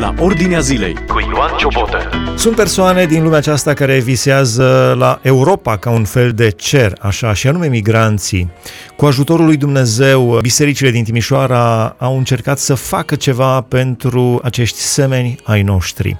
la 0.00 0.14
Ordinea 0.18 0.60
Zilei 0.60 0.94
cu 0.94 1.20
Ioan 1.32 1.56
Ciobotă. 1.56 2.10
Sunt 2.36 2.54
persoane 2.56 3.06
din 3.06 3.22
lumea 3.22 3.38
aceasta 3.38 3.74
care 3.74 3.98
visează 3.98 4.94
la 4.98 5.18
Europa 5.22 5.76
ca 5.76 5.90
un 5.90 6.04
fel 6.04 6.32
de 6.32 6.50
cer, 6.50 6.92
așa, 7.00 7.32
și 7.32 7.48
anume 7.48 7.66
migranții. 7.66 8.50
Cu 8.96 9.06
ajutorul 9.06 9.44
lui 9.44 9.56
Dumnezeu, 9.56 10.38
bisericile 10.42 10.90
din 10.90 11.04
Timișoara 11.04 11.94
au 11.98 12.16
încercat 12.16 12.58
să 12.58 12.74
facă 12.74 13.14
ceva 13.14 13.60
pentru 13.60 14.40
acești 14.42 14.78
semeni 14.78 15.36
ai 15.44 15.62
noștri. 15.62 16.16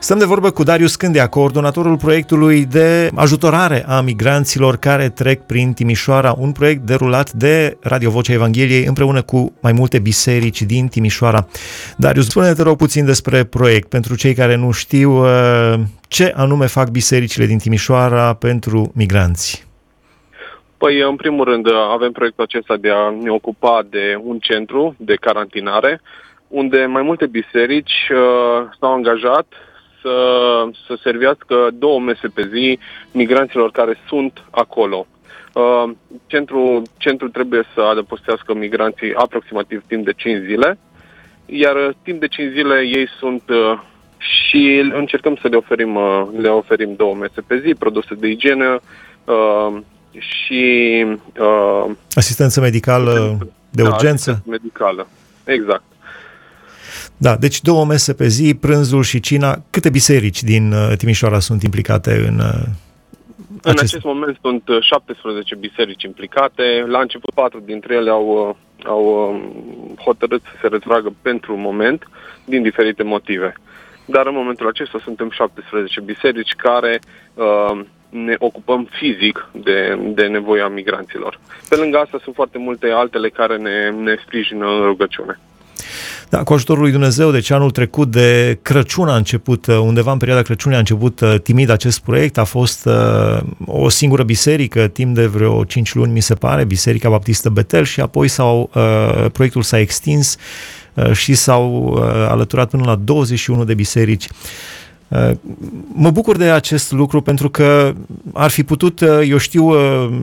Stăm 0.00 0.18
de 0.18 0.24
vorbă 0.24 0.50
cu 0.50 0.62
Darius 0.62 0.92
Scândea, 0.92 1.28
coordonatorul 1.28 1.96
proiectului 1.96 2.64
de 2.64 3.10
ajutorare 3.14 3.84
a 3.88 4.00
migranților 4.00 4.76
care 4.76 5.08
trec 5.08 5.40
prin 5.40 5.72
Timișoara, 5.72 6.34
un 6.38 6.52
proiect 6.52 6.80
derulat 6.80 7.32
de 7.32 7.76
Radio 7.82 8.10
Vocea 8.10 8.32
Evangheliei 8.32 8.84
împreună 8.84 9.22
cu 9.22 9.52
mai 9.62 9.72
multe 9.72 9.98
biserici 9.98 10.62
din 10.62 10.88
Timișoara. 10.88 11.46
Darius, 11.96 12.28
spune-te 12.28 12.62
rog 12.62 12.76
puțin 12.76 13.04
despre 13.04 13.44
proiect, 13.44 13.88
pentru 13.88 14.16
cei 14.16 14.34
care 14.34 14.56
nu 14.56 14.70
știu 14.70 15.10
uh, 15.10 15.74
ce 16.08 16.32
anume 16.36 16.66
fac 16.66 16.88
bisericile 16.88 17.46
din 17.46 17.58
Timișoara 17.58 18.34
pentru 18.34 18.92
migranți. 18.94 19.66
Păi, 20.76 21.00
în 21.00 21.16
primul 21.16 21.44
rând, 21.44 21.66
avem 21.92 22.12
proiectul 22.12 22.44
acesta 22.44 22.76
de 22.76 22.90
a 22.90 23.14
ne 23.22 23.30
ocupa 23.30 23.86
de 23.90 24.18
un 24.22 24.38
centru 24.38 24.94
de 24.98 25.14
carantinare, 25.14 26.00
unde 26.48 26.84
mai 26.84 27.02
multe 27.02 27.26
biserici 27.26 28.08
uh, 28.10 28.68
s-au 28.80 28.94
angajat 28.94 29.46
să, 30.08 30.68
să 30.86 30.98
servească 31.02 31.68
două 31.72 32.00
mese 32.00 32.28
pe 32.28 32.48
zi 32.52 32.78
migranților 33.12 33.70
care 33.70 33.98
sunt 34.08 34.44
acolo. 34.50 35.06
Uh, 35.52 35.90
centrul, 36.26 36.82
centrul 36.96 37.30
trebuie 37.30 37.64
să 37.74 37.80
adăpostească 37.80 38.54
migranții 38.54 39.14
aproximativ 39.14 39.82
timp 39.86 40.04
de 40.04 40.12
5 40.16 40.44
zile, 40.46 40.78
iar 41.46 41.76
uh, 41.76 41.94
timp 42.02 42.20
de 42.20 42.26
5 42.26 42.52
zile 42.52 42.80
ei 42.80 43.08
sunt 43.18 43.42
uh, 43.48 43.78
și 44.18 44.90
încercăm 44.92 45.38
să 45.40 45.48
le 45.48 45.56
oferim, 45.56 45.94
uh, 45.94 46.26
le 46.36 46.48
oferim 46.48 46.94
două 46.96 47.14
mese 47.14 47.40
pe 47.46 47.60
zi, 47.64 47.74
produse 47.74 48.14
de 48.14 48.28
igienă 48.28 48.80
uh, 49.24 49.80
și... 50.18 51.04
Uh, 51.38 51.90
asistență 52.14 52.60
medicală 52.60 53.38
de 53.70 53.82
da, 53.82 53.88
urgență? 53.88 54.42
medicală, 54.46 55.06
exact. 55.44 55.82
Da, 57.18 57.36
deci 57.36 57.62
două 57.62 57.84
mese 57.84 58.14
pe 58.14 58.28
zi, 58.28 58.54
prânzul 58.54 59.02
și 59.02 59.20
cina. 59.20 59.62
Câte 59.70 59.90
biserici 59.90 60.42
din 60.42 60.72
uh, 60.72 60.96
Timișoara 60.96 61.38
sunt 61.38 61.62
implicate 61.62 62.12
în 62.28 62.38
uh, 62.38 62.66
în 63.62 63.74
acest 63.78 64.04
moment 64.04 64.38
sunt 64.40 64.62
17 64.80 65.54
uh, 65.54 65.60
biserici 65.60 66.02
implicate. 66.02 66.84
La 66.86 67.00
început, 67.00 67.34
patru 67.34 67.60
dintre 67.60 67.94
ele 67.94 68.10
au, 68.10 68.56
au 68.84 69.30
um, 69.30 69.94
hotărât 70.04 70.42
să 70.42 70.58
se 70.60 70.68
retragă 70.68 71.12
pentru 71.22 71.54
un 71.54 71.60
moment, 71.60 72.08
din 72.44 72.62
diferite 72.62 73.02
motive. 73.02 73.54
Dar 74.04 74.26
în 74.26 74.34
momentul 74.34 74.68
acesta 74.68 75.00
suntem 75.04 75.30
17 75.30 76.00
biserici 76.00 76.52
care 76.56 77.00
uh, 77.34 77.80
ne 78.08 78.34
ocupăm 78.38 78.88
fizic 78.90 79.48
de, 79.52 79.98
de 80.14 80.26
nevoia 80.26 80.68
migranților. 80.68 81.40
Pe 81.68 81.76
lângă 81.76 81.98
asta 81.98 82.20
sunt 82.22 82.34
foarte 82.34 82.58
multe 82.58 82.90
altele 82.90 83.28
care 83.28 83.56
ne, 83.56 83.90
ne 83.90 84.16
sprijină 84.24 84.66
în 84.66 84.84
rugăciune. 84.84 85.38
Da, 86.30 86.42
cu 86.42 86.52
ajutorul 86.52 86.82
lui 86.82 86.90
Dumnezeu, 86.90 87.30
deci 87.30 87.50
anul 87.50 87.70
trecut 87.70 88.10
de 88.10 88.58
Crăciun 88.62 89.08
a 89.08 89.16
început, 89.16 89.66
uh, 89.66 89.76
undeva 89.76 90.12
în 90.12 90.18
perioada 90.18 90.42
Crăciunii 90.42 90.76
a 90.76 90.80
început 90.80 91.20
uh, 91.20 91.40
timid 91.40 91.70
acest 91.70 92.00
proiect, 92.00 92.38
a 92.38 92.44
fost 92.44 92.86
uh, 92.86 93.40
o 93.66 93.88
singură 93.88 94.22
biserică, 94.22 94.86
timp 94.86 95.14
de 95.14 95.26
vreo 95.26 95.64
5 95.64 95.94
luni 95.94 96.12
mi 96.12 96.20
se 96.20 96.34
pare, 96.34 96.64
Biserica 96.64 97.08
Baptistă 97.08 97.48
Betel 97.48 97.84
și 97.84 98.00
apoi 98.00 98.28
s-au, 98.28 98.70
uh, 98.74 99.30
proiectul 99.32 99.62
s-a 99.62 99.78
extins 99.78 100.36
uh, 100.94 101.12
și 101.12 101.34
s-au 101.34 101.94
uh, 101.94 102.02
alăturat 102.28 102.68
până 102.68 102.82
la 102.86 102.94
21 102.94 103.64
de 103.64 103.74
biserici. 103.74 104.28
Uh, 105.08 105.18
Uh, 105.26 105.30
mă 105.92 106.10
bucur 106.10 106.36
de 106.36 106.50
acest 106.50 106.92
lucru 106.92 107.20
pentru 107.20 107.50
că 107.50 107.94
ar 108.32 108.50
fi 108.50 108.64
putut, 108.64 109.00
uh, 109.00 109.20
eu 109.28 109.36
știu, 109.36 109.64
uh, 109.64 110.20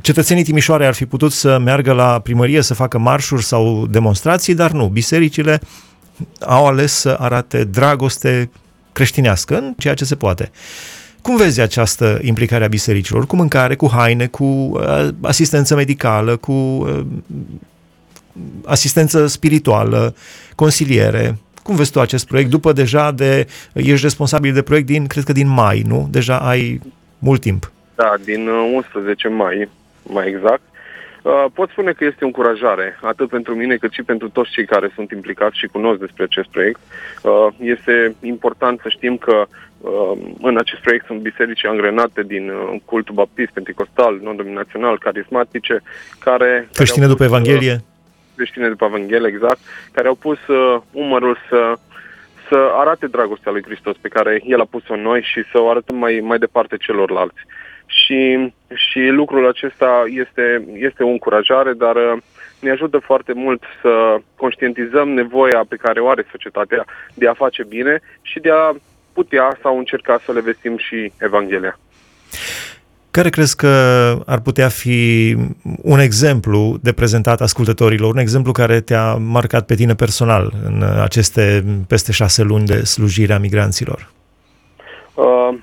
cetățenii 0.00 0.44
Timișoare 0.44 0.86
ar 0.86 0.94
fi 0.94 1.06
putut 1.06 1.32
să 1.32 1.58
meargă 1.58 1.92
la 1.92 2.18
primărie 2.18 2.62
să 2.62 2.74
facă 2.74 2.98
marșuri 2.98 3.44
sau 3.44 3.86
demonstrații, 3.86 4.54
dar 4.54 4.70
nu. 4.70 4.86
Bisericile 4.86 5.60
au 6.40 6.66
ales 6.66 6.92
să 6.92 7.16
arate 7.18 7.64
dragoste 7.64 8.50
creștinească 8.92 9.56
în 9.56 9.74
ceea 9.78 9.94
ce 9.94 10.04
se 10.04 10.14
poate. 10.14 10.50
Cum 11.22 11.36
vezi 11.36 11.60
această 11.60 12.18
implicare 12.22 12.64
a 12.64 12.68
bisericilor? 12.68 13.26
Cu 13.26 13.36
mâncare, 13.36 13.76
cu 13.76 13.90
haine, 13.92 14.26
cu 14.26 14.80
asistență 15.20 15.74
medicală, 15.74 16.36
cu 16.36 16.86
asistență 18.64 19.26
spirituală, 19.26 20.14
consiliere? 20.54 21.38
Cum 21.70 21.78
vezi 21.78 21.92
tu 21.92 22.00
acest 22.00 22.26
proiect? 22.26 22.50
După 22.50 22.72
deja 22.72 23.12
de, 23.12 23.46
ești 23.72 24.02
responsabil 24.02 24.52
de 24.52 24.62
proiect 24.62 24.86
din, 24.86 25.06
cred 25.06 25.24
că 25.24 25.32
din 25.32 25.48
mai, 25.48 25.82
nu? 25.86 26.08
Deja 26.10 26.38
ai 26.38 26.80
mult 27.18 27.40
timp. 27.40 27.72
Da, 27.94 28.14
din 28.24 28.48
11 28.48 29.28
uh, 29.28 29.34
mai, 29.36 29.68
mai 30.02 30.28
exact. 30.28 30.60
Uh, 31.22 31.44
pot 31.54 31.70
spune 31.70 31.92
că 31.92 32.04
este 32.04 32.24
o 32.24 32.26
încurajare, 32.26 32.98
atât 33.02 33.28
pentru 33.28 33.54
mine 33.54 33.76
cât 33.76 33.92
și 33.92 34.02
pentru 34.02 34.28
toți 34.28 34.50
cei 34.50 34.64
care 34.64 34.92
sunt 34.94 35.10
implicați 35.10 35.58
și 35.58 35.66
cunosc 35.66 36.00
despre 36.00 36.24
acest 36.24 36.48
proiect. 36.48 36.80
Uh, 37.22 37.46
este 37.58 38.14
important 38.20 38.80
să 38.80 38.88
știm 38.88 39.16
că 39.16 39.46
în 40.40 40.56
acest 40.58 40.80
proiect 40.80 41.06
sunt 41.06 41.20
biserici 41.20 41.64
angrenate 41.64 42.22
din 42.22 42.52
cultul 42.84 43.14
baptist, 43.14 43.50
pentecostal, 43.50 44.18
non-dominațional, 44.22 44.98
carismatice, 44.98 45.82
care... 46.18 46.68
Creștine 46.72 47.06
după 47.06 47.24
Evanghelie? 47.24 47.84
Creștine 48.40 48.68
după 48.68 48.84
Evanghelie, 48.84 49.28
exact, 49.28 49.60
care 49.92 50.08
au 50.08 50.14
pus 50.14 50.46
uh, 50.46 50.80
umărul 50.92 51.38
să, 51.48 51.74
să 52.48 52.58
arate 52.82 53.06
dragostea 53.06 53.52
lui 53.52 53.62
Hristos 53.62 53.96
pe 54.00 54.08
care 54.08 54.40
El 54.44 54.60
a 54.60 54.72
pus-o 54.74 54.94
în 54.94 55.00
noi 55.00 55.22
și 55.22 55.40
să 55.52 55.58
o 55.60 55.68
arătăm 55.68 55.96
mai, 55.96 56.20
mai 56.22 56.38
departe 56.38 56.76
celorlalți. 56.76 57.40
Și, 57.86 58.52
și 58.74 59.00
lucrul 59.08 59.48
acesta 59.48 60.04
este, 60.06 60.64
este 60.74 61.02
o 61.02 61.08
încurajare, 61.08 61.72
dar 61.72 61.96
uh, 61.96 62.16
ne 62.60 62.70
ajută 62.70 62.98
foarte 62.98 63.32
mult 63.32 63.62
să 63.82 64.16
conștientizăm 64.36 65.08
nevoia 65.08 65.64
pe 65.68 65.76
care 65.76 66.00
o 66.00 66.08
are 66.08 66.24
societatea 66.30 66.84
de 67.14 67.28
a 67.28 67.40
face 67.44 67.64
bine 67.64 68.00
și 68.22 68.38
de 68.40 68.50
a 68.50 68.74
putea 69.12 69.58
sau 69.62 69.78
încerca 69.78 70.20
să 70.24 70.32
le 70.32 70.40
vestim 70.40 70.76
și 70.76 71.12
Evanghelia. 71.18 71.78
Care 73.10 73.28
crezi 73.28 73.56
că 73.56 73.68
ar 74.26 74.40
putea 74.40 74.68
fi 74.68 75.36
un 75.82 75.98
exemplu 75.98 76.78
de 76.82 76.92
prezentat 76.92 77.40
ascultătorilor, 77.40 78.12
un 78.14 78.20
exemplu 78.20 78.52
care 78.52 78.80
te-a 78.80 79.14
marcat 79.14 79.66
pe 79.66 79.74
tine 79.74 79.94
personal 79.94 80.52
în 80.64 80.82
aceste 81.02 81.64
peste 81.88 82.12
șase 82.12 82.42
luni 82.42 82.66
de 82.66 82.84
slujire 82.84 83.32
a 83.32 83.38
migranților? 83.38 84.10
Uh, 85.14 85.58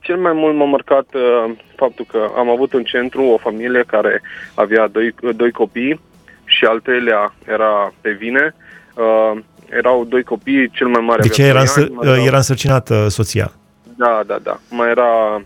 cel 0.00 0.16
mai 0.16 0.32
mult 0.32 0.56
m-a 0.56 0.64
marcat 0.64 1.06
uh, 1.14 1.56
faptul 1.76 2.06
că 2.10 2.30
am 2.36 2.48
avut 2.48 2.72
în 2.72 2.84
centru 2.84 3.22
o 3.22 3.36
familie 3.36 3.84
care 3.86 4.22
avea 4.54 4.88
doi, 4.88 5.14
doi 5.36 5.50
copii 5.50 6.00
și 6.44 6.64
al 6.64 6.80
treilea 6.80 7.34
era 7.46 7.92
pe 8.00 8.10
vine. 8.10 8.54
Uh, 8.94 9.40
erau 9.70 10.04
doi 10.04 10.22
copii, 10.22 10.70
cel 10.70 10.86
mai 10.86 11.00
mare 11.00 11.22
Deci 11.22 11.38
era, 11.38 11.60
însă, 11.60 11.88
ani, 12.02 12.26
era 12.26 12.36
însărcinată 12.36 13.08
soția? 13.08 13.52
Da, 13.96 14.22
da, 14.26 14.38
da. 14.42 14.60
Mai 14.70 14.90
era, 14.90 15.34
uh, 15.36 15.42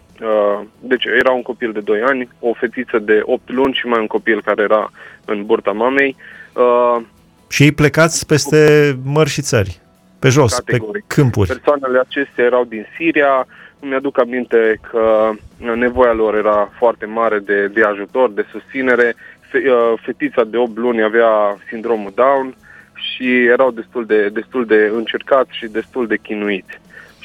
deci 0.79 1.05
era 1.05 1.33
un 1.33 1.43
copil 1.43 1.73
de 1.73 1.81
2 1.81 2.01
ani, 2.01 2.29
o 2.39 2.53
fetiță 2.53 2.99
de 2.99 3.21
8 3.25 3.51
luni 3.51 3.75
și 3.75 3.87
mai 3.87 4.01
un 4.01 4.07
copil 4.07 4.43
care 4.43 4.63
era 4.63 4.91
în 5.25 5.47
burta 5.47 5.71
mamei. 5.71 6.17
Uh, 6.53 7.03
și 7.49 7.63
ei 7.63 7.73
plecați 7.73 8.27
peste 8.27 8.93
mări 9.05 9.29
și 9.29 9.43
țări, 9.43 9.81
pe 10.19 10.29
jos, 10.29 10.55
categoric. 10.55 11.05
pe 11.07 11.15
câmpuri. 11.15 11.49
Persoanele 11.49 11.99
acestea 11.99 12.45
erau 12.45 12.65
din 12.65 12.87
Siria, 12.97 13.47
îmi 13.81 13.95
aduc 13.95 14.21
aminte 14.21 14.81
că 14.91 15.31
nevoia 15.75 16.13
lor 16.13 16.35
era 16.35 16.73
foarte 16.79 17.07
mare 17.07 17.39
de, 17.39 17.67
de 17.67 17.83
ajutor, 17.83 18.31
de 18.31 18.47
susținere. 18.51 19.15
Uh, 19.55 20.01
fetița 20.03 20.45
de 20.45 20.57
8 20.57 20.77
luni 20.77 21.03
avea 21.03 21.59
sindromul 21.69 22.13
Down 22.15 22.55
și 22.95 23.45
erau 23.45 23.71
destul 23.71 24.07
de, 24.07 24.29
destul 24.29 24.67
de 24.67 24.91
încercați 24.95 25.57
și 25.57 25.67
destul 25.67 26.07
de 26.07 26.17
chinuiți 26.17 26.81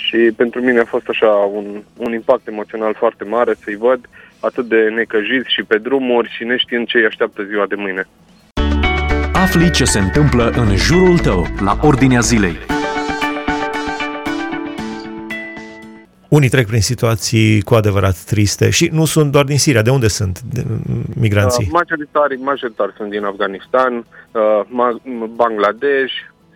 și 0.07 0.31
pentru 0.35 0.61
mine 0.61 0.79
a 0.79 0.85
fost 0.85 1.07
așa 1.07 1.27
un, 1.27 1.81
un 1.97 2.13
impact 2.13 2.47
emoțional 2.47 2.93
foarte 2.97 3.23
mare 3.23 3.53
să-i 3.63 3.75
văd 3.75 3.99
atât 4.39 4.65
de 4.67 4.89
necăjiți 4.95 5.53
și 5.53 5.63
pe 5.63 5.77
drumuri 5.77 6.29
și 6.35 6.43
neștiind 6.43 6.87
ce 6.87 6.97
îi 6.97 7.05
așteaptă 7.05 7.43
ziua 7.43 7.65
de 7.65 7.75
mâine. 7.75 8.07
Afli 9.33 9.71
ce 9.71 9.85
se 9.85 9.99
întâmplă 9.99 10.49
în 10.55 10.75
jurul 10.75 11.17
tău, 11.17 11.45
la 11.59 11.77
ordinea 11.81 12.19
zilei. 12.19 12.55
Unii 16.29 16.49
trec 16.49 16.67
prin 16.67 16.81
situații 16.81 17.61
cu 17.61 17.73
adevărat 17.73 18.17
triste 18.17 18.69
și 18.69 18.89
nu 18.91 19.05
sunt 19.05 19.31
doar 19.31 19.43
din 19.43 19.57
Siria. 19.57 19.81
De 19.81 19.89
unde 19.89 20.07
sunt 20.07 20.41
migranții? 21.19 21.65
Uh, 21.65 21.71
majoritari, 21.71 22.35
majoritari 22.35 22.93
sunt 22.97 23.09
din 23.09 23.23
Afganistan, 23.23 24.05
uh, 24.31 24.95
Bangladesh, 25.35 26.13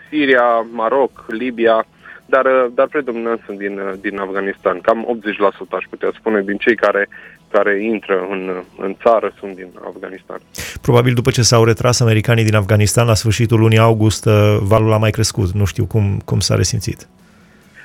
Siria, 0.09 0.65
Maroc, 0.71 1.25
Libia 1.27 1.85
dar, 2.29 2.45
uh, 2.45 2.71
dar 2.73 2.87
predominant 2.87 3.41
sunt 3.45 3.57
din, 3.57 3.79
uh, 3.79 3.93
din 4.01 4.19
Afganistan. 4.19 4.79
Cam 4.81 5.05
80% 5.07 5.75
aș 5.75 5.85
putea 5.89 6.11
spune 6.15 6.41
din 6.41 6.57
cei 6.57 6.75
care, 6.75 7.09
care 7.51 7.83
intră 7.83 8.27
în, 8.29 8.63
în 8.77 8.95
țară 9.03 9.33
sunt 9.39 9.55
din 9.55 9.69
Afganistan. 9.87 10.39
Probabil 10.81 11.13
după 11.13 11.31
ce 11.31 11.41
s-au 11.41 11.63
retras 11.63 11.99
americanii 11.99 12.43
din 12.43 12.55
Afganistan 12.55 13.05
la 13.05 13.13
sfârșitul 13.13 13.59
lunii 13.59 13.77
august, 13.77 14.25
valul 14.61 14.93
a 14.93 14.97
mai 14.97 15.11
crescut. 15.11 15.51
Nu 15.51 15.65
știu 15.65 15.85
cum, 15.85 16.21
cum 16.25 16.39
s-a 16.39 16.55
resimțit. 16.55 17.07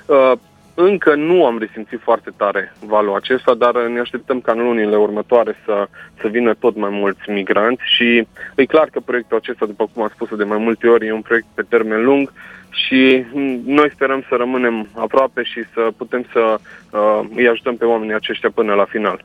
Uh, 0.06 0.32
încă 0.74 1.14
nu 1.14 1.46
am 1.46 1.58
resimțit 1.58 2.00
foarte 2.00 2.30
tare 2.36 2.72
valul 2.86 3.14
acesta, 3.14 3.54
dar 3.54 3.86
ne 3.86 4.00
așteptăm 4.00 4.40
ca 4.40 4.52
în 4.52 4.62
lunile 4.62 4.96
următoare 4.96 5.56
să, 5.64 5.88
să 6.20 6.28
vină 6.28 6.54
tot 6.54 6.76
mai 6.76 6.90
mulți 6.92 7.30
migranți 7.30 7.82
și 7.96 8.26
e 8.54 8.64
clar 8.64 8.88
că 8.92 9.00
proiectul 9.00 9.36
acesta, 9.36 9.66
după 9.66 9.88
cum 9.92 10.02
am 10.02 10.10
spus 10.14 10.36
de 10.36 10.44
mai 10.44 10.58
multe 10.58 10.86
ori, 10.86 11.06
e 11.06 11.12
un 11.12 11.20
proiect 11.20 11.46
pe 11.54 11.62
termen 11.68 12.04
lung 12.04 12.32
și 12.70 13.24
noi 13.64 13.90
sperăm 13.94 14.24
să 14.28 14.34
rămânem 14.38 14.88
aproape 14.94 15.42
și 15.42 15.64
să 15.74 15.88
putem 15.96 16.26
să 16.32 16.58
uh, 16.90 17.20
îi 17.36 17.48
ajutăm 17.48 17.76
pe 17.76 17.84
oamenii 17.84 18.14
aceștia 18.14 18.50
până 18.54 18.74
la 18.74 18.84
final. 18.84 19.24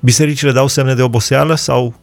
Bisericile 0.00 0.52
dau 0.52 0.66
semne 0.66 0.94
de 0.94 1.02
oboseală 1.02 1.54
sau 1.54 1.94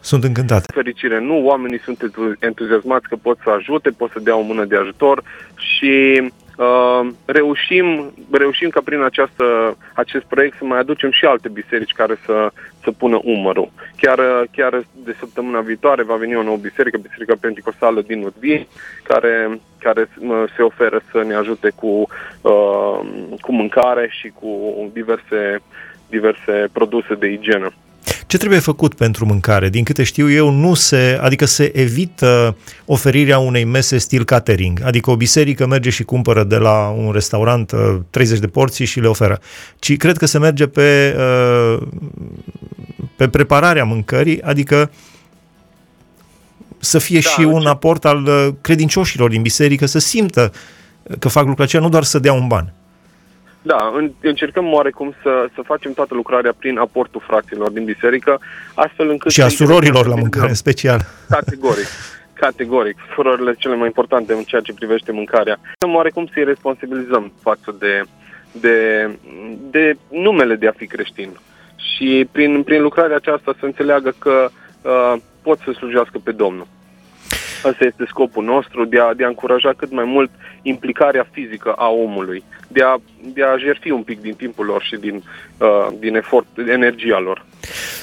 sunt 0.00 0.24
încântate? 0.24 0.72
Fericire 0.74 1.20
nu, 1.20 1.44
oamenii 1.44 1.80
sunt 1.80 2.10
entuziasmați 2.38 3.08
că 3.08 3.16
pot 3.16 3.38
să 3.42 3.50
ajute, 3.50 3.90
pot 3.90 4.10
să 4.10 4.20
dea 4.20 4.36
o 4.36 4.42
mână 4.42 4.64
de 4.64 4.76
ajutor 4.76 5.22
și 5.56 6.22
Uh, 6.56 7.08
reușim, 7.24 8.12
reușim 8.30 8.68
ca 8.68 8.80
prin 8.84 9.02
această, 9.02 9.76
acest 9.94 10.24
proiect 10.24 10.56
să 10.56 10.64
mai 10.64 10.78
aducem 10.78 11.10
și 11.10 11.24
alte 11.24 11.48
biserici 11.48 11.92
care 11.92 12.18
să, 12.24 12.52
să 12.82 12.90
pună 12.90 13.20
umărul. 13.24 13.70
Chiar, 13.96 14.20
chiar 14.56 14.84
de 15.04 15.16
săptămâna 15.18 15.60
viitoare 15.60 16.02
va 16.02 16.14
veni 16.14 16.36
o 16.36 16.42
nouă 16.42 16.56
biserică, 16.56 16.98
Biserica 16.98 17.34
Pentecostală 17.40 18.00
din 18.00 18.22
Udvi, 18.22 18.66
care, 19.02 19.60
care 19.78 20.08
se 20.56 20.62
oferă 20.62 21.00
să 21.10 21.22
ne 21.22 21.34
ajute 21.34 21.72
cu, 21.74 22.06
uh, 22.40 23.00
cu 23.40 23.52
mâncare 23.52 24.08
și 24.10 24.28
cu 24.28 24.90
diverse, 24.92 25.62
diverse 26.08 26.68
produse 26.72 27.14
de 27.14 27.26
igienă. 27.26 27.72
Ce 28.32 28.38
trebuie 28.38 28.58
făcut 28.58 28.94
pentru 28.94 29.26
mâncare? 29.26 29.68
Din 29.68 29.84
câte 29.84 30.02
știu 30.02 30.30
eu, 30.30 30.50
nu 30.50 30.74
se, 30.74 31.18
adică 31.20 31.44
se 31.44 31.78
evită 31.78 32.56
oferirea 32.84 33.38
unei 33.38 33.64
mese 33.64 33.98
stil 33.98 34.24
catering, 34.24 34.82
adică 34.84 35.10
o 35.10 35.16
biserică 35.16 35.66
merge 35.66 35.90
și 35.90 36.02
cumpără 36.02 36.44
de 36.44 36.56
la 36.56 36.88
un 36.88 37.10
restaurant 37.10 37.72
30 38.10 38.34
uh, 38.34 38.40
de 38.40 38.46
porții 38.46 38.84
și 38.84 39.00
le 39.00 39.06
oferă, 39.06 39.40
ci 39.78 39.96
cred 39.96 40.16
că 40.16 40.26
se 40.26 40.38
merge 40.38 40.66
pe, 40.66 41.16
uh, 41.18 41.86
pe 43.16 43.28
prepararea 43.28 43.84
mâncării, 43.84 44.42
adică 44.42 44.90
să 46.78 46.98
fie 46.98 47.20
da, 47.20 47.28
și 47.28 47.40
un 47.40 47.66
aport 47.66 48.04
al 48.04 48.24
uh, 48.24 48.48
credincioșilor 48.60 49.30
din 49.30 49.42
biserică, 49.42 49.86
să 49.86 49.98
simtă 49.98 50.52
că 51.18 51.28
fac 51.28 51.44
lucrul 51.46 51.64
aceea, 51.64 51.82
nu 51.82 51.88
doar 51.88 52.04
să 52.04 52.18
dea 52.18 52.32
un 52.32 52.46
ban. 52.46 52.72
Da, 53.62 53.92
încercăm 54.20 54.72
oarecum 54.72 55.14
să, 55.22 55.48
să 55.54 55.62
facem 55.64 55.92
toată 55.92 56.14
lucrarea 56.14 56.54
prin 56.58 56.78
aportul 56.78 57.22
fraților 57.26 57.70
din 57.70 57.84
biserică, 57.84 58.40
astfel 58.74 59.10
încât... 59.10 59.30
Și 59.30 59.42
a 59.42 59.48
surorilor 59.48 60.06
la 60.06 60.14
mâncare, 60.14 60.48
în 60.48 60.54
special. 60.54 61.00
Categoric. 61.28 61.86
Categoric. 62.32 62.96
Surorile 63.14 63.54
cele 63.54 63.74
mai 63.74 63.86
importante 63.86 64.32
în 64.32 64.42
ceea 64.42 64.60
ce 64.60 64.72
privește 64.72 65.12
mâncarea. 65.12 65.60
Să 65.78 65.88
oarecum 65.88 66.28
să-i 66.32 66.44
responsabilizăm 66.44 67.32
față 67.42 67.76
de, 67.78 68.02
de, 68.52 69.08
de 69.70 69.96
numele 70.10 70.54
de 70.54 70.68
a 70.68 70.72
fi 70.76 70.86
creștin. 70.86 71.30
Și 71.76 72.28
prin, 72.32 72.62
prin 72.62 72.82
lucrarea 72.82 73.16
aceasta 73.16 73.54
să 73.58 73.64
înțeleagă 73.64 74.14
că 74.18 74.48
uh, 74.82 75.14
pot 75.42 75.58
să 75.58 75.72
slujească 75.72 76.18
pe 76.24 76.32
Domnul. 76.32 76.66
Asta 77.62 77.84
este 77.84 78.04
scopul 78.08 78.44
nostru, 78.44 78.84
de 78.84 78.98
a, 78.98 79.14
de 79.14 79.24
a 79.24 79.28
încuraja 79.28 79.72
cât 79.76 79.92
mai 79.92 80.04
mult 80.04 80.30
implicarea 80.62 81.28
fizică 81.30 81.72
a 81.72 81.88
omului, 81.88 82.44
de 82.68 82.82
a, 82.82 83.00
de 83.34 83.42
a 83.42 83.58
jertfi 83.58 83.90
un 83.90 84.02
pic 84.02 84.20
din 84.20 84.34
timpul 84.34 84.66
lor 84.66 84.82
și 84.82 84.96
din, 84.96 85.22
uh, 85.58 85.88
din 85.98 86.16
efort, 86.16 86.46
energia 86.68 87.18
lor. 87.18 87.44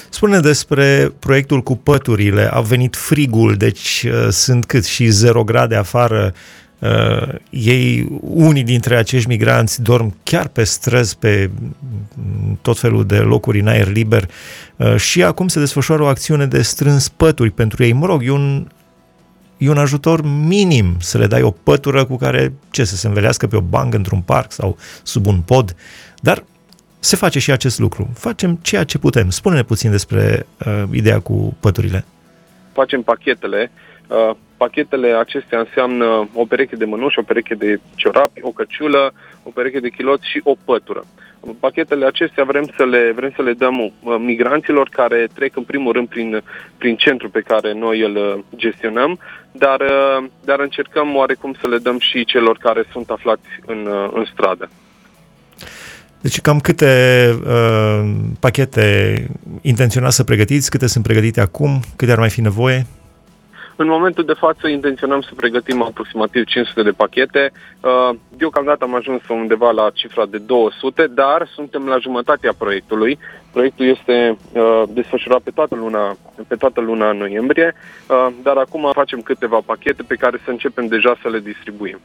Spune 0.08 0.40
despre 0.40 1.12
proiectul 1.18 1.60
cu 1.60 1.76
păturile. 1.76 2.48
A 2.52 2.60
venit 2.60 2.96
frigul, 2.96 3.54
deci 3.54 4.06
uh, 4.06 4.28
sunt 4.28 4.64
cât 4.64 4.84
și 4.84 5.06
0 5.06 5.44
grade 5.44 5.76
afară. 5.76 6.32
Uh, 6.78 7.34
ei, 7.50 8.06
unii 8.20 8.62
dintre 8.62 8.96
acești 8.96 9.28
migranți 9.28 9.82
dorm 9.82 10.14
chiar 10.22 10.48
pe 10.48 10.64
străzi, 10.64 11.18
pe 11.18 11.50
tot 12.62 12.78
felul 12.78 13.06
de 13.06 13.16
locuri 13.16 13.60
în 13.60 13.66
aer 13.66 13.88
liber 13.88 14.24
uh, 14.76 14.96
și 14.96 15.22
acum 15.22 15.48
se 15.48 15.58
desfășoară 15.58 16.02
o 16.02 16.06
acțiune 16.06 16.46
de 16.46 16.62
strâns 16.62 17.08
pături 17.08 17.50
pentru 17.50 17.84
ei. 17.84 17.92
Mă 17.92 18.06
rog, 18.06 18.24
e 18.24 18.30
un 18.30 18.66
e 19.60 19.70
un 19.70 19.78
ajutor 19.78 20.22
minim 20.24 20.96
să 20.98 21.18
le 21.18 21.26
dai 21.26 21.42
o 21.42 21.50
pătură 21.50 22.04
cu 22.04 22.16
care, 22.16 22.52
ce, 22.70 22.84
să 22.84 22.96
se 22.96 23.06
învelească 23.06 23.46
pe 23.46 23.56
o 23.56 23.60
bancă 23.60 23.96
într-un 23.96 24.20
parc 24.20 24.52
sau 24.52 24.76
sub 25.02 25.26
un 25.26 25.40
pod, 25.40 25.76
dar 26.20 26.44
se 26.98 27.16
face 27.16 27.38
și 27.38 27.52
acest 27.52 27.78
lucru. 27.78 28.10
Facem 28.14 28.58
ceea 28.62 28.84
ce 28.84 28.98
putem. 28.98 29.30
Spune-ne 29.30 29.62
puțin 29.62 29.90
despre 29.90 30.46
uh, 30.66 30.82
ideea 30.90 31.20
cu 31.20 31.56
păturile. 31.60 32.04
Facem 32.72 33.02
pachetele. 33.02 33.70
Uh, 34.10 34.30
pachetele 34.56 35.08
acestea 35.08 35.58
înseamnă 35.58 36.28
o 36.34 36.44
pereche 36.44 36.76
de 36.76 36.84
mănuși, 36.84 37.18
o 37.18 37.22
pereche 37.22 37.54
de 37.54 37.80
ciorapi, 37.94 38.40
o 38.42 38.50
căciulă, 38.50 39.12
o 39.42 39.50
pereche 39.50 39.80
de 39.80 39.88
chiloți 39.88 40.30
și 40.30 40.40
o 40.44 40.54
pătură. 40.64 41.04
Pachetele 41.60 42.06
acestea 42.06 42.44
vrem 42.44 42.72
să 42.76 42.84
le, 42.84 43.12
vrem 43.14 43.32
să 43.36 43.42
le 43.42 43.52
dăm 43.52 43.76
uh, 43.78 44.16
migranților 44.18 44.88
care 44.88 45.28
trec 45.34 45.56
în 45.56 45.62
primul 45.62 45.92
rând 45.92 46.08
prin, 46.08 46.42
prin 46.78 46.96
centru 46.96 47.30
pe 47.30 47.40
care 47.40 47.72
noi 47.72 48.00
îl 48.00 48.16
uh, 48.16 48.44
gestionăm, 48.56 49.18
dar, 49.52 49.80
uh, 49.80 50.24
dar 50.44 50.60
încercăm 50.60 51.16
oarecum 51.16 51.54
să 51.60 51.68
le 51.68 51.78
dăm 51.78 51.98
și 51.98 52.24
celor 52.24 52.56
care 52.56 52.84
sunt 52.92 53.10
aflați 53.10 53.48
în, 53.66 53.88
în 54.12 54.24
stradă. 54.32 54.70
Deci 56.20 56.40
cam 56.40 56.58
câte 56.60 56.92
uh, 57.46 58.10
pachete 58.40 59.26
intenționați 59.60 60.16
să 60.16 60.24
pregătiți, 60.24 60.70
câte 60.70 60.86
sunt 60.86 61.04
pregătite 61.04 61.40
acum, 61.40 61.80
câte 61.96 62.12
ar 62.12 62.18
mai 62.18 62.30
fi 62.30 62.40
nevoie? 62.40 62.86
În 63.80 63.88
momentul 63.88 64.24
de 64.24 64.32
față 64.32 64.68
intenționăm 64.68 65.20
să 65.20 65.30
pregătim 65.36 65.82
aproximativ 65.82 66.44
500 66.44 66.82
de 66.82 66.90
pachete. 66.90 67.52
Uh, 67.80 68.10
deocamdată 68.36 68.84
am 68.84 68.94
ajuns 68.94 69.28
undeva 69.28 69.70
la 69.70 69.90
cifra 69.90 70.26
de 70.26 70.38
200, 70.38 71.06
dar 71.06 71.48
suntem 71.54 71.86
la 71.86 71.98
jumătatea 71.98 72.52
proiectului. 72.58 73.18
Proiectul 73.52 73.86
este 73.86 74.36
uh, 74.52 74.82
desfășurat 74.88 75.40
pe 75.40 75.50
toată 75.50 75.74
luna, 75.74 76.16
pe 76.48 76.56
toată 76.56 76.80
luna 76.80 77.12
noiembrie, 77.12 77.74
uh, 77.74 78.26
dar 78.42 78.56
acum 78.56 78.90
facem 78.92 79.20
câteva 79.20 79.60
pachete 79.66 80.02
pe 80.02 80.14
care 80.14 80.40
să 80.44 80.50
începem 80.50 80.86
deja 80.86 81.16
să 81.22 81.28
le 81.28 81.38
distribuim. 81.38 82.00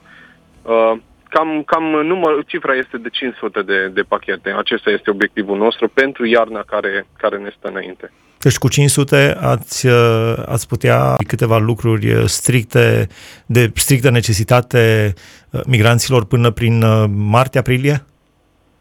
Cam, 1.29 1.63
cam 1.65 1.83
număr, 1.83 2.45
cifra 2.45 2.75
este 2.75 2.97
de 2.97 3.09
500 3.09 3.61
de, 3.61 3.87
de 3.87 4.01
pachete. 4.01 4.49
Acesta 4.57 4.89
este 4.89 5.09
obiectivul 5.09 5.57
nostru 5.57 5.87
pentru 5.87 6.25
iarna 6.25 6.61
care, 6.61 7.05
care 7.17 7.37
ne 7.37 7.51
stă 7.57 7.67
înainte. 7.67 8.11
Deci 8.39 8.57
cu 8.57 8.67
500 8.67 9.37
ați, 9.41 9.85
uh, 9.85 10.33
ați 10.45 10.67
putea 10.67 11.15
câteva 11.27 11.57
lucruri 11.57 12.13
uh, 12.13 12.25
stricte, 12.25 13.07
de 13.45 13.71
strictă 13.75 14.09
necesitate 14.09 15.13
uh, 15.49 15.61
migranților 15.65 16.25
până 16.25 16.51
prin 16.51 16.83
martie-aprilie? 17.29 18.05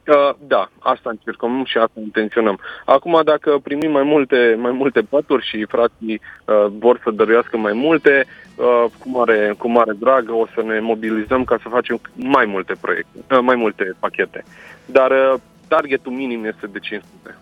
Uh, 0.08 0.34
da, 0.46 0.68
asta 0.78 1.10
încercăm 1.10 1.64
și 1.66 1.78
asta 1.78 2.00
intenționăm. 2.00 2.58
Acum, 2.84 3.20
dacă 3.24 3.58
primim 3.62 3.90
mai 3.90 4.02
multe, 4.02 4.56
mai 4.58 4.72
multe 4.72 5.00
pături 5.00 5.46
și 5.46 5.64
frații 5.68 6.20
uh, 6.44 6.66
vor 6.78 7.00
să 7.02 7.10
dăruiască 7.10 7.56
mai 7.56 7.72
multe, 7.72 8.26
uh, 8.56 8.84
cu, 8.98 9.08
mare, 9.08 9.54
cu 9.58 9.68
mare 9.68 9.92
drag 9.98 10.30
o 10.30 10.46
să 10.54 10.62
ne 10.62 10.80
mobilizăm 10.80 11.44
ca 11.44 11.58
să 11.62 11.68
facem 11.68 12.00
mai 12.14 12.44
multe 12.44 12.74
proiecte, 12.80 13.18
uh, 13.30 13.38
mai 13.40 13.56
multe 13.56 13.94
pachete. 13.98 14.44
Dar 14.86 15.10
uh, 15.10 15.34
targetul 15.68 16.12
minim 16.12 16.44
este 16.44 16.66
de 16.66 16.78
500. 16.78 17.36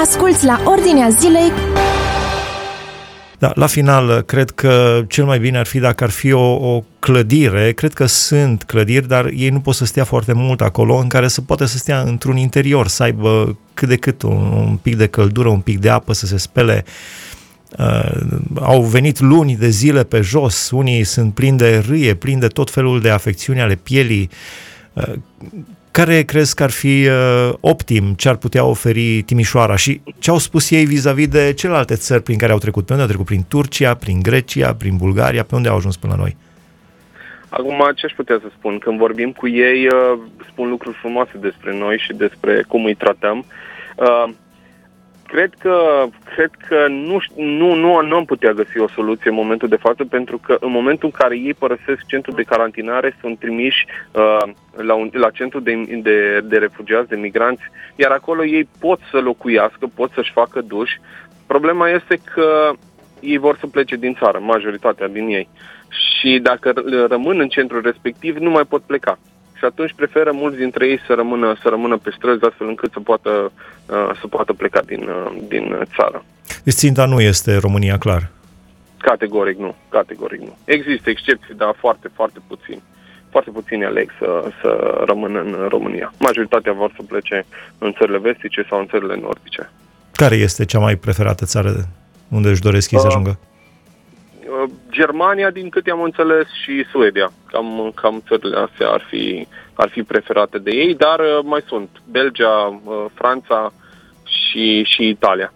Asculți 0.00 0.44
la 0.44 0.62
Ordinea 0.64 1.08
Zilei 1.08 1.52
da, 3.38 3.52
la 3.54 3.66
final, 3.66 4.22
cred 4.22 4.50
că 4.50 5.04
cel 5.08 5.24
mai 5.24 5.38
bine 5.38 5.58
ar 5.58 5.66
fi 5.66 5.78
dacă 5.78 6.04
ar 6.04 6.10
fi 6.10 6.32
o, 6.32 6.74
o 6.74 6.84
clădire, 6.98 7.72
cred 7.72 7.92
că 7.92 8.06
sunt 8.06 8.62
clădiri, 8.62 9.08
dar 9.08 9.30
ei 9.36 9.48
nu 9.48 9.60
pot 9.60 9.74
să 9.74 9.84
stea 9.84 10.04
foarte 10.04 10.32
mult 10.32 10.60
acolo, 10.60 10.96
în 10.96 11.08
care 11.08 11.28
să 11.28 11.40
poate 11.40 11.66
să 11.66 11.78
stea 11.78 12.00
într-un 12.00 12.36
interior, 12.36 12.88
să 12.88 13.02
aibă 13.02 13.58
cât 13.74 13.88
de 13.88 13.96
cât 13.96 14.22
un, 14.22 14.52
un 14.52 14.78
pic 14.82 14.96
de 14.96 15.06
căldură, 15.06 15.48
un 15.48 15.60
pic 15.60 15.78
de 15.78 15.88
apă, 15.88 16.12
să 16.12 16.26
se 16.26 16.36
spele. 16.36 16.84
Uh, 17.78 18.20
au 18.60 18.82
venit 18.82 19.20
luni 19.20 19.56
de 19.56 19.68
zile 19.68 20.04
pe 20.04 20.20
jos, 20.20 20.70
unii 20.70 21.04
sunt 21.04 21.34
plini 21.34 21.58
de 21.58 21.78
râie, 21.86 22.14
plini 22.14 22.40
de 22.40 22.46
tot 22.46 22.70
felul 22.70 23.00
de 23.00 23.10
afecțiuni 23.10 23.60
ale 23.60 23.74
pielii. 23.74 24.30
Uh, 24.92 25.12
care 25.90 26.22
crezi 26.22 26.54
că 26.54 26.62
ar 26.62 26.70
fi 26.70 27.06
uh, 27.06 27.52
optim 27.60 28.14
ce 28.14 28.28
ar 28.28 28.36
putea 28.36 28.64
oferi 28.64 29.22
Timișoara 29.22 29.76
și 29.76 30.00
ce 30.18 30.30
au 30.30 30.38
spus 30.38 30.70
ei 30.70 30.84
vis-a-vis 30.84 31.28
de 31.28 31.52
celelalte 31.52 31.94
țări 31.94 32.22
prin 32.22 32.38
care 32.38 32.52
au 32.52 32.58
trecut? 32.58 32.86
Pe 32.86 32.90
unde 32.92 33.02
au 33.02 33.08
trecut? 33.08 33.26
Prin 33.26 33.44
Turcia, 33.48 33.94
prin 33.94 34.22
Grecia, 34.22 34.74
prin 34.74 34.96
Bulgaria? 34.96 35.44
Pe 35.44 35.54
unde 35.54 35.68
au 35.68 35.76
ajuns 35.76 35.96
până 35.96 36.12
la 36.16 36.20
noi? 36.20 36.36
Acum, 37.48 37.90
ce 37.94 38.06
aș 38.06 38.12
putea 38.12 38.38
să 38.42 38.48
spun? 38.58 38.78
Când 38.78 38.98
vorbim 38.98 39.32
cu 39.32 39.48
ei, 39.48 39.86
uh, 39.86 40.18
spun 40.50 40.68
lucruri 40.68 40.96
frumoase 40.96 41.38
despre 41.40 41.76
noi 41.76 41.98
și 41.98 42.12
despre 42.12 42.64
cum 42.68 42.84
îi 42.84 42.94
tratăm. 42.94 43.44
Uh, 45.30 45.40
Cred 45.40 45.54
că, 45.58 46.06
cred 46.34 46.50
că 46.68 46.86
nu, 46.88 47.18
nu, 47.36 47.74
nu, 47.74 48.00
nu 48.00 48.14
am 48.14 48.24
putea 48.24 48.52
găsi 48.52 48.78
o 48.78 48.88
soluție 48.88 49.30
în 49.30 49.36
momentul 49.36 49.68
de 49.68 49.76
față, 49.76 50.04
pentru 50.04 50.38
că 50.38 50.56
în 50.60 50.70
momentul 50.70 51.10
în 51.12 51.18
care 51.20 51.38
ei 51.38 51.54
părăsesc 51.54 52.06
centrul 52.06 52.34
de 52.34 52.42
carantinare, 52.42 53.16
sunt 53.20 53.38
trimiși 53.38 53.86
uh, 54.12 54.52
la, 54.72 54.94
un, 54.94 55.10
la 55.12 55.30
centru 55.30 55.60
de, 55.60 55.82
de, 56.02 56.40
de 56.40 56.56
refugiați, 56.56 57.08
de 57.08 57.16
migranți, 57.16 57.62
iar 57.96 58.10
acolo 58.10 58.44
ei 58.44 58.68
pot 58.80 59.00
să 59.10 59.18
locuiască, 59.18 59.86
pot 59.94 60.10
să-și 60.14 60.32
facă 60.32 60.60
duș. 60.60 60.90
Problema 61.46 61.88
este 61.88 62.20
că 62.34 62.70
ei 63.20 63.38
vor 63.38 63.56
să 63.58 63.66
plece 63.66 63.96
din 63.96 64.14
țară, 64.14 64.38
majoritatea 64.38 65.08
din 65.08 65.26
ei. 65.28 65.48
Și 65.88 66.38
dacă 66.38 66.72
rămân 67.08 67.40
în 67.40 67.48
centrul 67.48 67.82
respectiv, 67.82 68.36
nu 68.36 68.50
mai 68.50 68.64
pot 68.64 68.82
pleca 68.82 69.18
și 69.60 69.66
atunci 69.66 69.92
preferă 69.96 70.30
mulți 70.32 70.56
dintre 70.56 70.86
ei 70.86 71.00
să 71.06 71.12
rămână, 71.14 71.56
să 71.62 71.68
rămână 71.68 71.96
pe 71.96 72.10
străzi 72.16 72.44
astfel 72.44 72.68
încât 72.68 72.92
să 72.92 73.00
poată, 73.00 73.52
uh, 73.86 74.10
să 74.20 74.26
poată 74.26 74.52
pleca 74.52 74.80
din, 74.80 75.02
uh, 75.02 75.42
din 75.48 75.64
țară. 75.96 76.24
Deci 76.64 76.74
ținta 76.74 77.04
nu 77.06 77.20
este 77.20 77.56
România, 77.56 77.98
clar? 77.98 78.30
Categoric 78.98 79.58
nu, 79.58 79.74
categoric 79.88 80.40
nu. 80.40 80.56
Există 80.64 81.10
excepții, 81.10 81.54
dar 81.54 81.74
foarte, 81.78 82.10
foarte 82.14 82.38
puțini. 82.46 82.82
Foarte 83.30 83.50
puțini 83.50 83.84
aleg 83.84 84.10
să, 84.18 84.50
să 84.60 85.02
rămână 85.06 85.40
în 85.40 85.66
România. 85.68 86.12
Majoritatea 86.18 86.72
vor 86.72 86.92
să 86.96 87.02
plece 87.02 87.46
în 87.78 87.92
țările 87.98 88.18
vestice 88.18 88.66
sau 88.68 88.78
în 88.78 88.86
țările 88.86 89.16
nordice. 89.16 89.70
Care 90.12 90.34
este 90.34 90.64
cea 90.64 90.78
mai 90.78 90.96
preferată 90.96 91.44
țară 91.44 91.88
unde 92.28 92.48
își 92.48 92.60
doresc 92.60 92.90
ei 92.90 92.98
să 92.98 93.06
uh, 93.06 93.12
ajungă? 93.12 93.38
Uh, 94.50 94.70
Germania, 94.90 95.50
din 95.50 95.68
câte 95.68 95.90
am 95.90 96.02
înțeles, 96.02 96.46
și 96.62 96.84
Suedia. 96.90 97.32
Cam, 97.46 97.92
cam 97.94 98.22
țările 98.28 98.56
astea 98.56 98.88
ar 98.88 99.06
fi, 99.08 99.46
ar 99.74 99.88
fi 99.88 100.02
preferate 100.02 100.58
de 100.58 100.70
ei, 100.70 100.94
dar 100.94 101.18
uh, 101.18 101.38
mai 101.44 101.64
sunt 101.66 101.88
Belgia, 102.10 102.80
uh, 102.84 103.04
Franța 103.14 103.72
și, 104.24 104.82
și 104.82 105.08
Italia. 105.08 105.52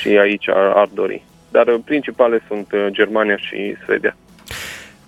Și 0.00 0.08
aici 0.08 0.48
ar, 0.48 0.72
ar 0.74 0.88
dori. 0.94 1.24
Dar 1.50 1.80
principale 1.84 2.42
sunt 2.48 2.68
Germania 2.90 3.36
și 3.36 3.76
Suedia. 3.84 4.16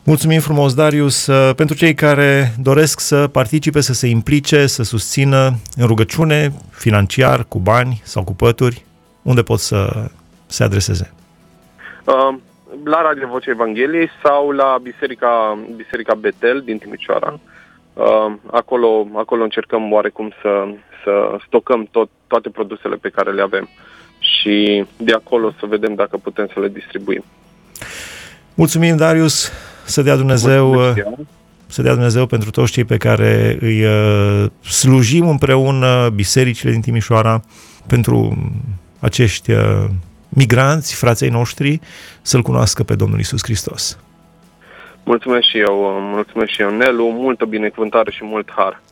Mulțumim 0.04 0.40
frumos, 0.40 0.74
Darius. 0.74 1.28
Pentru 1.56 1.76
cei 1.76 1.94
care 1.94 2.54
doresc 2.62 3.00
să 3.00 3.28
participe, 3.28 3.80
să 3.80 3.92
se 3.92 4.06
implice, 4.06 4.66
să 4.66 4.82
susțină 4.82 5.52
în 5.76 5.86
rugăciune, 5.86 6.52
financiar, 6.70 7.44
cu 7.48 7.58
bani 7.58 8.00
sau 8.04 8.24
cu 8.24 8.34
pături, 8.34 8.84
unde 9.22 9.42
pot 9.42 9.58
să 9.58 10.08
se 10.46 10.62
adreseze? 10.62 11.12
Uh, 12.04 12.34
la 12.84 13.02
Radio 13.02 13.28
Vocea 13.28 13.50
Evangheliei 13.50 14.10
sau 14.24 14.50
la 14.50 14.78
Biserica, 14.82 15.58
Biserica 15.76 16.14
Betel 16.14 16.62
din 16.64 16.78
Timișoara. 16.78 17.40
Uh, 17.94 18.32
acolo, 18.50 19.06
acolo 19.14 19.42
încercăm 19.42 19.92
oarecum 19.92 20.32
să, 20.42 20.64
să 21.04 21.36
stocăm 21.46 21.88
tot, 21.90 22.10
toate 22.26 22.48
produsele 22.48 22.96
pe 22.96 23.08
care 23.08 23.32
le 23.32 23.42
avem 23.42 23.68
și 24.18 24.84
de 24.96 25.12
acolo 25.12 25.52
să 25.58 25.66
vedem 25.66 25.94
dacă 25.94 26.16
putem 26.16 26.48
să 26.52 26.60
le 26.60 26.68
distribuim. 26.68 27.24
Mulțumim, 28.54 28.96
Darius, 28.96 29.52
să 29.84 30.02
dea 30.02 30.16
Dumnezeu, 30.16 30.74
să 31.66 31.82
dea 31.82 31.92
Dumnezeu 31.92 32.26
pentru 32.26 32.50
toți 32.50 32.72
cei 32.72 32.84
pe 32.84 32.96
care 32.96 33.58
îi 33.60 33.84
uh, 33.84 34.50
slujim 34.60 35.28
împreună, 35.28 36.08
bisericile 36.14 36.70
din 36.70 36.80
Timișoara, 36.80 37.40
pentru 37.86 38.36
acești 39.00 39.52
uh, 39.52 39.84
migranți, 40.34 40.94
frații 40.94 41.28
noștri, 41.28 41.80
să-L 42.22 42.42
cunoască 42.42 42.82
pe 42.82 42.94
Domnul 42.94 43.18
Isus 43.18 43.42
Hristos. 43.42 43.98
Mulțumesc 45.04 45.46
și 45.48 45.58
eu, 45.58 45.98
mulțumesc 46.00 46.50
și 46.50 46.60
eu, 46.60 46.76
Nelu, 46.76 47.04
multă 47.04 47.44
binecuvântare 47.44 48.10
și 48.10 48.24
mult 48.24 48.50
har 48.56 48.82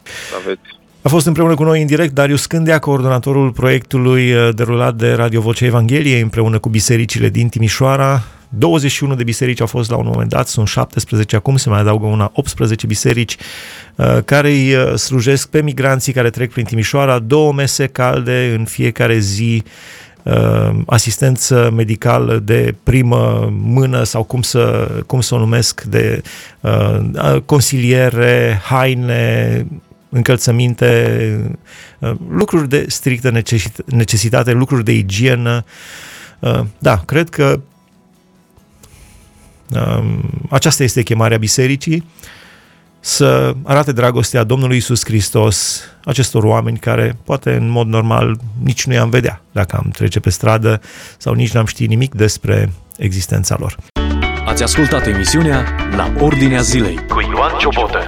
aveți. 0.42 0.78
A 1.02 1.08
fost 1.08 1.26
împreună 1.26 1.54
cu 1.54 1.62
noi 1.62 1.80
în 1.80 1.86
direct 1.86 2.12
Darius 2.12 2.40
Scândea, 2.40 2.78
coordonatorul 2.78 3.50
proiectului 3.50 4.32
uh, 4.32 4.48
derulat 4.54 4.94
de 4.94 5.12
Radio 5.12 5.40
Vocea 5.40 5.66
Evangheliei 5.66 6.20
împreună 6.20 6.58
cu 6.58 6.68
bisericile 6.68 7.28
din 7.28 7.48
Timișoara. 7.48 8.22
21 8.48 9.14
de 9.14 9.24
biserici 9.24 9.60
au 9.60 9.66
fost 9.66 9.90
la 9.90 9.96
un 9.96 10.06
moment 10.06 10.28
dat, 10.28 10.48
sunt 10.48 10.68
17 10.68 11.36
acum, 11.36 11.56
se 11.56 11.68
mai 11.68 11.80
adaugă 11.80 12.06
una 12.06 12.30
18 12.34 12.86
biserici 12.86 13.36
uh, 13.96 14.18
care 14.24 14.48
îi 14.48 14.74
uh, 14.74 14.94
slujesc 14.94 15.50
pe 15.50 15.62
migranții 15.62 16.12
care 16.12 16.30
trec 16.30 16.52
prin 16.52 16.64
Timișoara, 16.64 17.18
două 17.18 17.52
mese 17.52 17.86
calde 17.86 18.54
în 18.58 18.64
fiecare 18.64 19.18
zi 19.18 19.62
uh, 19.64 19.70
asistență 20.86 21.70
medicală 21.76 22.36
de 22.38 22.74
primă 22.82 23.52
mână 23.62 24.02
sau 24.02 24.22
cum 24.22 24.42
să, 24.42 24.90
cum 25.06 25.20
să 25.20 25.34
o 25.34 25.38
numesc, 25.38 25.82
de 25.82 26.22
uh, 26.60 27.40
consiliere, 27.44 28.60
haine, 28.62 29.66
încălțăminte, 30.10 31.58
uh, 31.98 32.12
lucruri 32.28 32.68
de 32.68 32.84
strictă 32.88 33.42
necesitate, 33.86 34.52
lucruri 34.52 34.84
de 34.84 34.92
igienă. 34.92 35.64
Uh, 36.38 36.60
da, 36.78 36.96
cred 36.96 37.28
că 37.28 37.60
uh, 39.74 40.18
aceasta 40.50 40.82
este 40.82 41.02
chemarea 41.02 41.38
bisericii 41.38 42.04
să 43.00 43.54
arate 43.64 43.92
dragostea 43.92 44.44
Domnului 44.44 44.76
Isus 44.76 45.04
Hristos 45.04 45.82
acestor 46.04 46.44
oameni 46.44 46.78
care 46.78 47.16
poate 47.24 47.52
în 47.54 47.68
mod 47.68 47.86
normal 47.86 48.36
nici 48.62 48.86
nu 48.86 48.92
i-am 48.92 49.10
vedea 49.10 49.42
dacă 49.52 49.76
am 49.76 49.90
trece 49.90 50.20
pe 50.20 50.30
stradă 50.30 50.80
sau 51.18 51.34
nici 51.34 51.52
n-am 51.52 51.66
ști 51.66 51.86
nimic 51.86 52.14
despre 52.14 52.72
existența 52.96 53.56
lor. 53.58 53.76
Ați 54.46 54.62
ascultat 54.62 55.06
emisiunea 55.06 55.64
La 55.96 56.12
Ordinea 56.18 56.60
Zilei 56.60 56.98
cu 57.08 57.20
Ioan 57.20 57.58
Ciobotă. 57.58 57.98